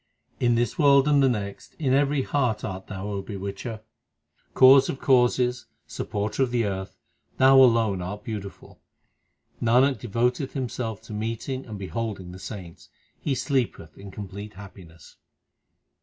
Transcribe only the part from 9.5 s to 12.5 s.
Nanak devoteth himself to meeting and beholding the